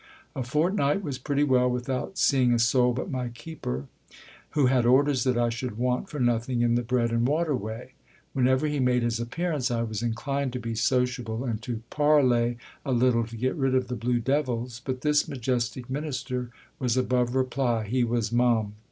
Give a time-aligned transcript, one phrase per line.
[0.35, 3.85] A fortnight was pretty well without seeing a soul but my keeper,
[4.57, 7.91] who had orders that I should want for nothing in the bread and water way!
[8.33, 12.93] Whenever he made his appearance I was inclined to be sociable, and to parley a
[12.93, 16.49] little to get rid of the blue devils; but this majestic minister
[16.79, 18.73] was above reply, he was mum